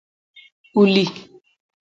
[0.81, 1.05] Uli